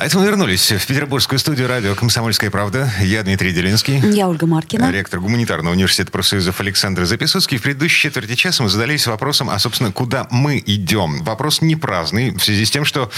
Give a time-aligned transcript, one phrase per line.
[0.00, 2.90] А это мы вернулись в петербургскую студию радио «Комсомольская правда».
[3.02, 3.98] Я Дмитрий Делинский.
[3.98, 4.90] Я Ольга Маркина.
[4.90, 7.58] Ректор гуманитарного университета профсоюзов Александр Записоцкий.
[7.58, 11.22] В предыдущей четверти часа мы задались вопросом, а, собственно, куда мы идем.
[11.22, 13.10] Вопрос не праздный в связи с тем, что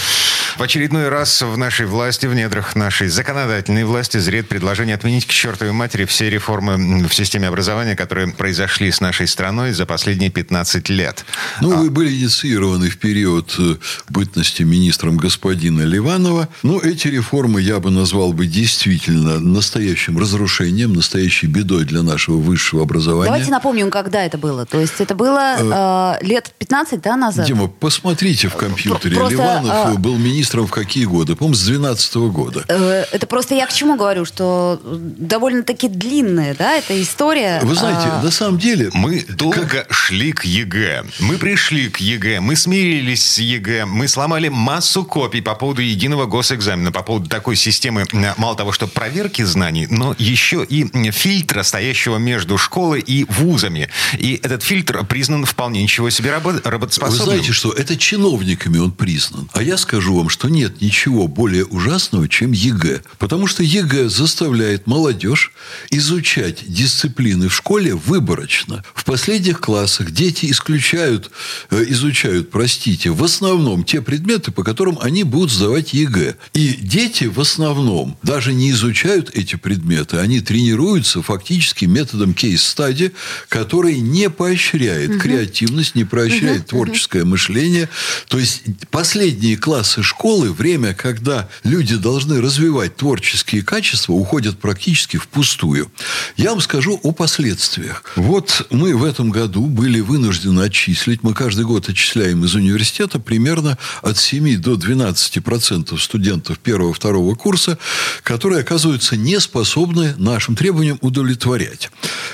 [0.57, 5.29] в очередной раз в нашей власти, в недрах нашей законодательной власти зреет предложение отменить к
[5.29, 10.89] чертовой матери все реформы в системе образования, которые произошли с нашей страной за последние 15
[10.89, 11.23] лет.
[11.61, 11.77] Ну, а...
[11.77, 13.77] вы были инициированы в период э,
[14.09, 16.49] бытности министром господина Ливанова.
[16.61, 22.37] Ну, ну, эти реформы я бы назвал бы действительно настоящим разрушением, настоящей бедой для нашего
[22.37, 23.25] высшего образования.
[23.25, 24.65] Давайте напомним, когда это было.
[24.65, 27.45] То есть это было э, лет 15 да, назад?
[27.45, 29.15] Дима, посмотрите в компьютере.
[29.15, 31.35] Просто, Ливанов э, был министром в какие годы?
[31.35, 32.65] По-моему, с 12 -го года.
[32.67, 37.59] Э, это просто я к чему говорю, что довольно-таки длинная да, эта история.
[37.63, 38.23] Вы знаете, а...
[38.23, 38.89] на самом деле...
[38.93, 39.93] Мы долго как...
[39.93, 41.03] шли к ЕГЭ.
[41.19, 46.25] Мы пришли к ЕГЭ, мы смирились с ЕГЭ, мы сломали массу копий по поводу единого
[46.25, 48.05] госэкзамена экзамена по поводу такой системы,
[48.37, 53.89] мало того, что проверки знаний, но еще и фильтра, стоящего между школой и вузами.
[54.17, 57.19] И этот фильтр признан вполне ничего себе работоспособным.
[57.19, 59.49] Вы знаете, что это чиновниками он признан.
[59.53, 63.01] А я скажу вам, что нет ничего более ужасного, чем ЕГЭ.
[63.19, 65.51] Потому что ЕГЭ заставляет молодежь
[65.89, 68.83] изучать дисциплины в школе выборочно.
[68.93, 71.29] В последних классах дети исключают,
[71.71, 76.35] э, изучают, простите, в основном те предметы, по которым они будут сдавать ЕГЭ.
[76.53, 83.11] И дети в основном даже не изучают эти предметы, они тренируются фактически методом case study,
[83.49, 85.19] который не поощряет угу.
[85.19, 86.69] креативность, не поощряет угу.
[86.69, 87.31] творческое угу.
[87.31, 87.89] мышление.
[88.27, 95.91] То есть последние классы школы, время, когда люди должны развивать творческие качества, уходят практически впустую.
[96.37, 98.03] Я вам скажу о последствиях.
[98.15, 103.79] Вот мы в этом году были вынуждены отчислить, мы каждый год отчисляем из университета примерно
[104.03, 107.77] от 7 до 12 процентов студентов студентов первого-второго курса,
[108.23, 111.89] которые оказываются не способны нашим требованиям удовлетворять.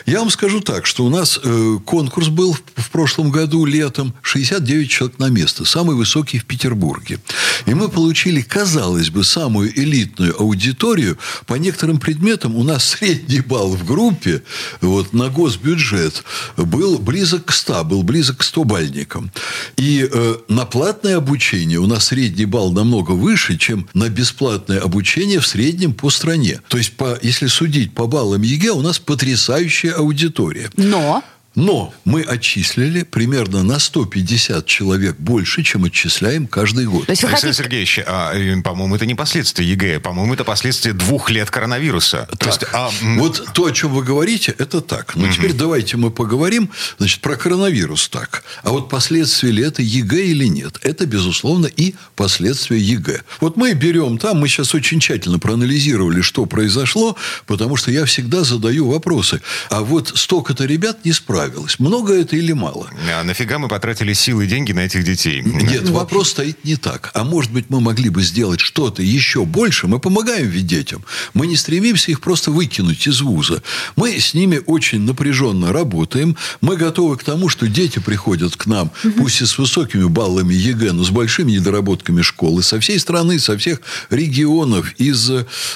[0.06, 4.90] Я вам скажу так, что у нас э, конкурс был в прошлом году летом 69
[4.90, 7.20] человек на место, самый высокий в Петербурге.
[7.68, 11.18] И мы получили, казалось бы, самую элитную аудиторию.
[11.46, 14.42] По некоторым предметам у нас средний балл в группе
[14.82, 16.24] вот, на госбюджет
[16.58, 19.32] был близок к 100, был близок к 100 бальникам.
[19.78, 25.40] И э, на платное обучение у нас средний балл намного выше, чем на бесплатное обучение
[25.40, 26.62] в среднем по стране.
[26.70, 30.72] То есть, по, если судить по баллам ЕГЭ, у нас потрясающая аудитория.
[30.78, 31.24] Но
[31.56, 37.08] но мы отчислили примерно на 150 человек больше, чем отчисляем каждый год.
[37.08, 37.64] То есть Александр хотите...
[37.64, 38.34] Сергеевич, а,
[38.64, 42.28] по-моему, это не последствия ЕГЭ, по-моему, это последствия двух лет коронавируса.
[42.30, 42.90] Так, то есть, а...
[43.18, 45.16] Вот то, о чем вы говорите, это так.
[45.16, 45.34] Но угу.
[45.34, 48.44] теперь давайте мы поговорим значит, про коронавирус так.
[48.64, 50.78] А вот последствия ли это ЕГЭ или нет?
[50.84, 53.22] Это, безусловно, и последствия ЕГЭ.
[53.42, 57.16] Вот мы берем там, мы сейчас очень тщательно проанализировали, что произошло,
[57.48, 59.42] потому что я всегда задаю вопросы.
[59.70, 61.80] А вот столько-то ребят не справились справилась.
[61.80, 62.90] Много это или мало?
[63.14, 65.42] А нафига мы потратили силы и деньги на этих детей?
[65.42, 67.12] Нет, ну, вопрос стоит не так.
[67.14, 69.88] А может быть, мы могли бы сделать что-то еще больше?
[69.88, 71.04] Мы помогаем ведь детям.
[71.34, 73.64] Мы не стремимся их просто выкинуть из вуза.
[73.96, 76.36] Мы с ними очень напряженно работаем.
[76.62, 80.92] Мы готовы к тому, что дети приходят к нам, пусть и с высокими баллами ЕГЭ,
[80.92, 85.32] но с большими недоработками школы, со всей страны, со всех регионов, из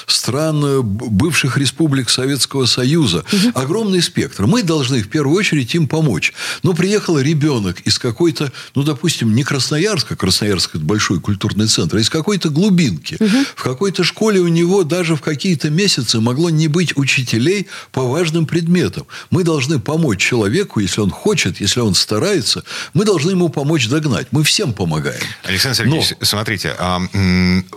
[0.06, 3.24] стран бывших республик Советского Союза.
[3.54, 4.46] Огромный спектр.
[4.46, 6.32] Мы должны в первую очередь очередь им помочь.
[6.62, 12.00] Но приехал ребенок из какой-то, ну, допустим, не Красноярска, Красноярск– это большой культурный центр, а
[12.00, 13.16] из какой-то глубинки.
[13.20, 13.44] Угу.
[13.56, 18.46] В какой-то школе у него даже в какие-то месяцы могло не быть учителей по важным
[18.46, 19.06] предметам.
[19.30, 22.64] Мы должны помочь человеку, если он хочет, если он старается,
[22.94, 24.28] мы должны ему помочь догнать.
[24.30, 25.22] Мы всем помогаем.
[25.44, 26.26] Александр Сергеевич, Но...
[26.26, 26.74] смотрите,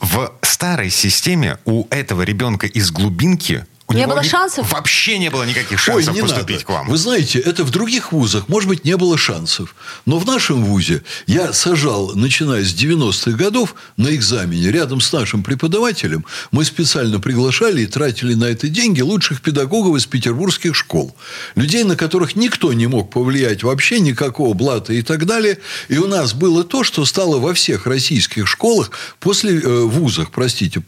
[0.02, 4.72] в старой системе у этого ребенка из глубинки у не было шансов?
[4.74, 6.66] Вообще не было никаких шансов Ой, поступить надо.
[6.66, 6.90] к вам.
[6.90, 9.76] Вы знаете, это в других вузах, может быть, не было шансов.
[10.06, 15.42] Но в нашем вузе я сажал, начиная с 90-х годов, на экзамене рядом с нашим
[15.42, 16.26] преподавателем.
[16.52, 21.16] Мы специально приглашали и тратили на это деньги лучших педагогов из петербургских школ.
[21.56, 25.60] Людей, на которых никто не мог повлиять вообще, никакого блата и так далее.
[25.88, 28.92] И у нас было то, что стало во всех российских школах
[29.22, 30.82] после э, вузах, простите,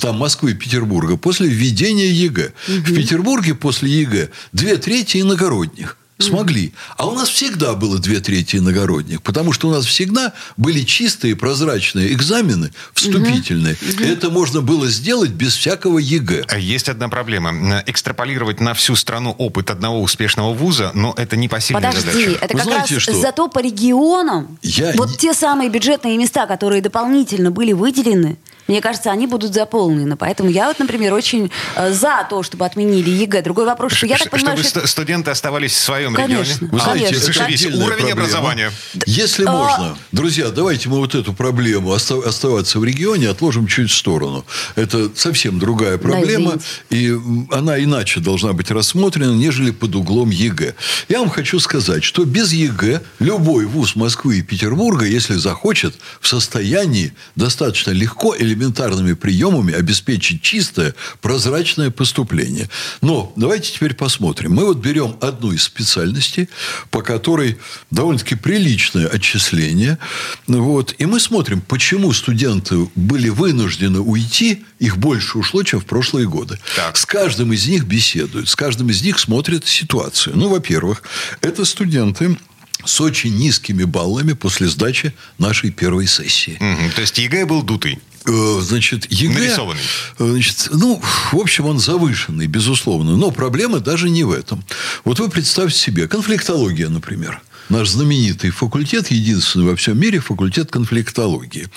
[0.00, 2.52] там Москвы и Петербурга, после введения ЕГЭ.
[2.68, 2.76] Угу.
[2.78, 5.96] В Петербурге после ЕГЭ две трети иногородних.
[6.18, 6.72] Смогли.
[6.96, 11.36] А у нас всегда было две трети иногородних, потому что у нас всегда были чистые
[11.36, 13.76] прозрачные экзамены, вступительные.
[14.00, 16.44] Это можно было сделать без всякого ЕГЭ.
[16.48, 17.82] А Есть одна проблема.
[17.86, 22.38] Экстраполировать на всю страну опыт одного успешного вуза, но это непосильная Подожди, задача.
[22.44, 23.20] это Вы как знаете раз что?
[23.20, 28.80] зато по регионам Я вот не- те самые бюджетные места, которые дополнительно были выделены, мне
[28.80, 30.16] кажется, они будут заполнены.
[30.16, 33.42] Поэтому я вот, например, очень э, за то, чтобы отменили ЕГЭ.
[33.42, 34.86] Другой вопрос, что я так понимаю, Чтобы что...
[34.86, 36.54] студенты оставались в своем Конечно.
[36.54, 36.72] регионе.
[36.72, 37.26] Вы знаете, Конечно.
[37.32, 37.66] Зашибись.
[37.66, 38.12] Уровень проблема.
[38.12, 38.72] образования.
[39.06, 43.90] Если А- можно, друзья, давайте мы вот эту проблему оста- оставаться в регионе отложим чуть
[43.90, 44.44] в сторону.
[44.74, 46.54] Это совсем другая проблема,
[46.90, 47.20] извините.
[47.50, 50.74] и она иначе должна быть рассмотрена, нежели под углом ЕГЭ.
[51.08, 56.28] Я вам хочу сказать, что без ЕГЭ любой вуз Москвы и Петербурга, если захочет, в
[56.28, 62.68] состоянии достаточно легко элементарными приемами обеспечить чистое, прозрачное поступление.
[63.02, 64.54] Но давайте теперь посмотрим.
[64.54, 66.48] Мы вот берем одну из специальностей,
[66.90, 67.58] по которой
[67.90, 69.98] довольно-таки приличное отчисление.
[70.46, 76.28] Вот, и мы смотрим, почему студенты были вынуждены уйти, их больше ушло, чем в прошлые
[76.28, 76.58] годы.
[76.74, 76.96] Так.
[76.96, 80.36] С каждым из них беседуют, с каждым из них смотрят ситуацию.
[80.36, 81.02] Ну, во-первых,
[81.40, 82.36] это студенты
[82.84, 86.56] с очень низкими баллами после сдачи нашей первой сессии.
[86.60, 86.92] Мгм.
[86.92, 87.98] То есть ЕГЭ был дутый.
[88.26, 89.38] Э, Значит, ЕГЭ...
[89.38, 89.80] Нарисованный.
[90.18, 91.00] э, Значит, ну,
[91.32, 93.16] в общем, он завышенный, безусловно.
[93.16, 94.64] Но проблема даже не в этом.
[95.04, 97.40] Вот вы представьте себе, конфликтология, например.
[97.68, 101.68] Наш знаменитый факультет, единственный во всем мире факультет конфликтологии.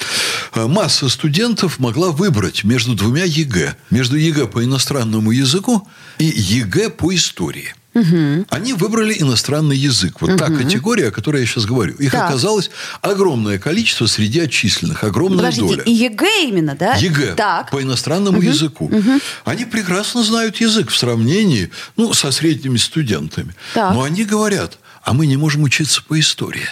[0.54, 3.76] Э, Масса студентов могла выбрать между двумя ЕГЭ.
[3.90, 5.88] Между ЕГЭ по иностранному языку
[6.20, 7.74] и ЕГЭ по истории.
[7.94, 10.22] Они выбрали иностранный язык.
[10.22, 11.96] Вот та категория, о которой я сейчас говорю.
[11.96, 12.30] Их Так.
[12.30, 12.70] оказалось
[13.02, 15.04] огромное количество среди отчисленных.
[15.04, 15.84] Огромная Подождите, доля.
[15.84, 16.96] и ЕГЭ именно, да?
[16.96, 17.72] ЕГЭ Так.
[17.72, 18.92] по иностранному языку.
[19.46, 23.56] Они прекрасно знают язык в сравнении ну, со средними студентами.
[23.74, 23.94] Так.
[23.94, 24.78] Но они говорят,
[25.10, 26.70] а мы не можем учиться по истории.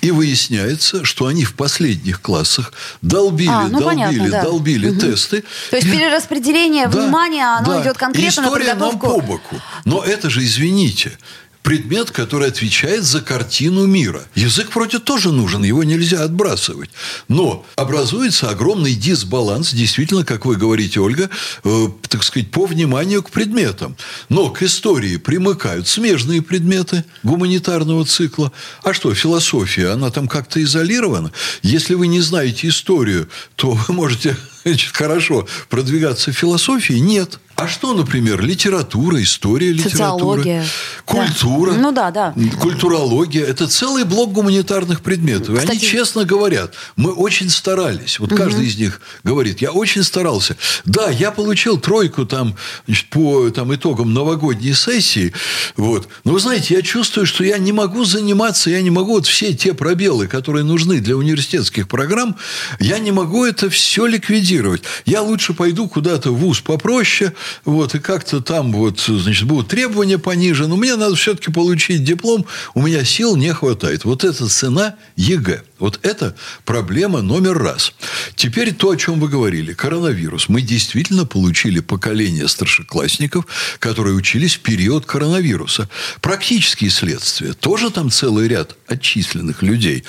[0.00, 2.72] И выясняется, что они в последних классах
[3.02, 4.42] долбили, А, ну, долбили, понятно, да.
[4.42, 5.44] долбили тесты.
[5.68, 7.82] То есть перераспределение Да, внимания, оно да.
[7.82, 9.60] идет конкретно на История нам по боку.
[9.84, 11.18] Но это же, извините,
[11.62, 14.22] предмет, который отвечает за картину мира.
[14.34, 16.90] Язык вроде тоже нужен, его нельзя отбрасывать.
[17.28, 21.28] Но образуется огромный дисбаланс, действительно, как вы говорите, Ольга,
[21.64, 23.96] э, так сказать, по вниманию к предметам.
[24.28, 28.52] Но к истории примыкают смежные предметы гуманитарного цикла.
[28.82, 31.32] А что, философия, она там как-то изолирована?
[31.62, 36.94] Если вы не знаете историю, то вы можете значит, хорошо продвигаться в философии?
[36.94, 37.38] Нет.
[37.58, 40.64] А что, например, литература, история литературы?
[41.04, 41.72] Культура.
[41.72, 41.76] Да.
[41.78, 42.34] Ну да, да.
[42.60, 43.44] Культурология.
[43.44, 45.48] Это целый блок гуманитарных предметов.
[45.48, 48.20] И они Кстати- честно говорят, мы очень старались.
[48.20, 50.56] Вот каждый из них говорит, я очень старался.
[50.84, 52.54] Да, я получил тройку там,
[52.86, 55.32] значит, по там, итогам новогодней сессии.
[55.76, 56.06] Вот.
[56.22, 59.52] Но вы знаете, я чувствую, что я не могу заниматься, я не могу вот все
[59.52, 62.36] те пробелы, которые нужны для университетских программ,
[62.78, 64.82] я не могу это все ликвидировать.
[65.06, 67.32] Я лучше пойду куда-то в ВУЗ попроще,
[67.64, 72.46] вот, и как-то там вот, значит, будут требования пониже, но мне надо все-таки получить диплом,
[72.74, 74.04] у меня сил не хватает.
[74.04, 75.62] Вот это цена ЕГЭ.
[75.78, 76.34] Вот это
[76.64, 77.92] проблема номер раз.
[78.34, 79.72] Теперь то, о чем вы говорили.
[79.72, 80.48] Коронавирус.
[80.48, 83.46] Мы действительно получили поколение старшеклассников,
[83.78, 85.88] которые учились в период коронавируса.
[86.20, 87.52] Практические следствия.
[87.52, 90.04] Тоже там целый ряд отчисленных людей.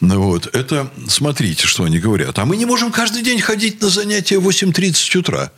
[0.00, 0.46] Ну Вот.
[0.54, 2.38] Это, смотрите, что они говорят.
[2.38, 5.52] А мы не можем каждый день ходить на занятия в 8.30 утра.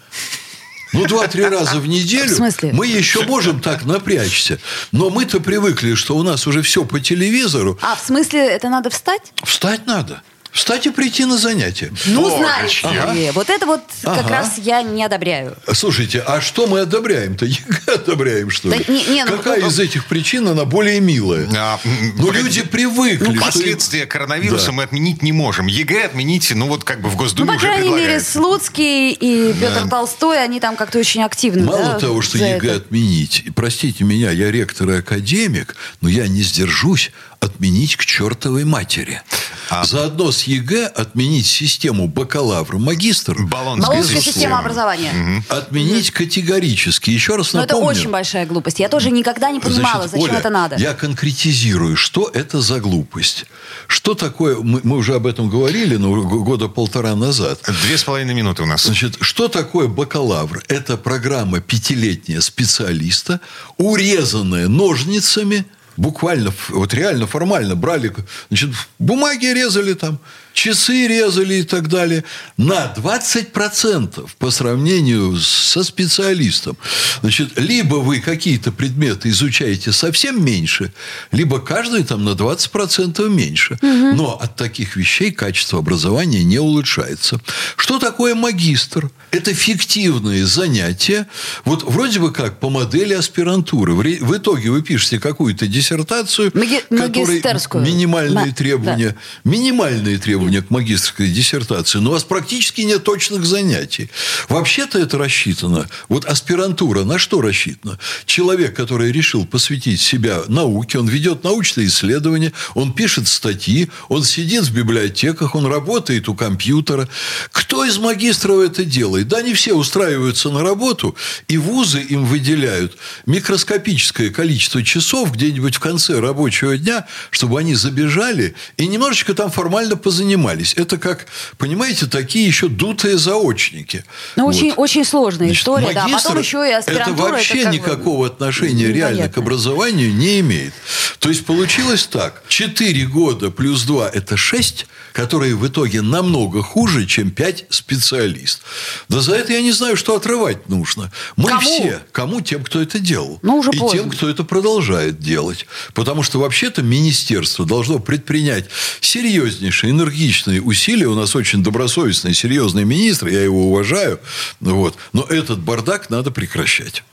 [0.95, 2.71] Ну, два-три раза в неделю В смысле?
[2.73, 4.59] мы еще можем так напрячься.
[4.93, 7.79] Но мы-то привыкли, что у нас уже все по телевизору.
[7.83, 9.33] А, в смысле, это надо встать?
[9.43, 10.23] Встать надо.
[10.55, 11.93] Встать и прийти на занятия.
[12.07, 14.29] Ну, знаете ли, вот это вот как Ага.
[14.29, 15.57] раз я не одобряю.
[15.73, 17.45] Слушайте, а что мы одобряем-то?
[17.47, 18.79] ЕГЭ одобряем, что ли?
[18.87, 21.49] Да не- не, ну, Какая ну, из этих причин она более милая?
[21.59, 21.81] А,
[22.17, 22.61] Но погодите.
[22.61, 23.35] люди привыкли.
[23.35, 24.73] что- Последствия коронавируса Да.
[24.73, 25.67] мы отменить не можем.
[25.67, 28.21] ЕГЭ отменить, ну вот как бы в Ну, Госдуме по уже крайней мере.
[28.21, 31.65] Слуцкий и Петр Толстой, они там как-то очень активны.
[31.65, 32.77] Мало да, того, что ЕГЭ это.
[32.77, 37.11] отменить, и простите меня, я ректор и академик, но я не сдержусь
[37.45, 39.23] отменить к чертовой матери.
[39.71, 43.43] А- Заодно с ЕГЭ отменить систему бакалавр-магистр.
[43.45, 44.59] Болонская система.
[44.59, 45.43] образования.
[45.49, 47.11] Отменить категорически.
[47.11, 47.99] Еще раз Но это напомню.
[48.01, 48.81] очень большая глупость.
[48.81, 50.77] Я тоже никогда не понимала, Значит, зачем Оля, это надо.
[50.77, 53.47] Я конкретизирую, что это за глупость.
[53.87, 57.61] Что такое, мы, мы уже об этом говорили, но года полтора назад.
[57.85, 58.85] Две с половиной минуты у нас.
[58.85, 60.63] Значит, что такое бакалавр?
[60.69, 63.41] Это программа пятилетняя специалиста,
[63.79, 65.65] урезанная ножницами,
[65.97, 68.13] буквально, вот реально формально брали,
[68.49, 70.19] значит, бумаги резали там,
[70.55, 72.25] часы резали и так далее.
[72.57, 76.79] На 20% по сравнению со специалистом.
[77.21, 80.93] Значит, либо вы какие-то предметы изучаете совсем меньше,
[81.33, 83.75] либо каждый там на 20% меньше.
[83.83, 84.17] Угу.
[84.17, 87.41] Но от таких вещей качество образования не улучшается.
[87.77, 89.11] Что такое магистр?
[89.33, 91.27] Это фиктивные занятия.
[91.65, 93.95] Вот вроде бы как по модели аспирантуры.
[93.95, 97.43] В итоге вы пишете какую-то диссертацию, Маги- которой
[97.85, 99.51] минимальные да, требования, да.
[99.51, 104.11] минимальные требования к магистрской диссертации, но у вас практически нет точных занятий.
[104.49, 105.89] Вообще-то это рассчитано.
[106.09, 107.99] Вот аспирантура на что рассчитана?
[108.27, 114.65] Человек, который решил посвятить себя науке, он ведет научные исследования, он пишет статьи, он сидит
[114.65, 117.09] в библиотеках, он работает у компьютера.
[117.53, 119.29] Кто из магистров это делает?
[119.29, 121.17] Да, не все устраиваются на работу,
[121.49, 122.97] и вузы им выделяют
[123.27, 129.97] микроскопическое количество часов где-нибудь в конце рабочего дня, чтобы они забежали и немножечко там формально
[129.97, 130.34] позанимались.
[130.76, 131.26] Это как,
[131.59, 134.05] понимаете, такие еще дутые заочники.
[134.37, 134.55] Ну, вот.
[134.55, 136.19] очень, очень сложная Значит, история, магистр, да.
[136.19, 137.14] Потом еще и аспирантура.
[137.14, 138.26] Это вообще это никакого бы...
[138.26, 140.73] отношения реально к образованию не имеет.
[141.19, 142.43] То есть, получилось так.
[142.49, 148.62] Четыре года плюс два– это шесть, которые в итоге намного хуже, чем пять специалист.
[149.09, 151.12] Да за это я не знаю, что отрывать нужно.
[151.37, 151.61] Мы Кому?
[151.61, 152.00] все.
[152.11, 152.41] Кому?
[152.41, 153.38] Тем, кто это делал.
[153.43, 154.00] Ну, уже и поздно.
[154.00, 155.67] тем, кто это продолжает делать.
[155.95, 158.67] Потому что вообще-то министерство должно предпринять
[159.00, 159.93] серьезнейшие,
[160.25, 161.07] энергичные усилия.
[161.07, 164.21] У нас очень добросовестный, серьезный министр, я его уважаю.
[164.61, 164.97] Вот.
[165.12, 167.04] Но этот бардак надо прекращать.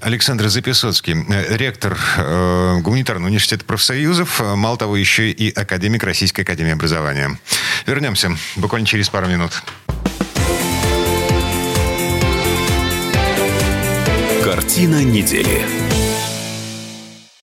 [0.00, 6.42] Александр Записоцкий, э, ректор э, Гуманитарного университета профсоюзов, э, мало того, еще и академик Российской
[6.42, 7.38] академии образования.
[7.86, 9.62] Вернемся буквально через пару минут.
[14.44, 15.87] Картина недели.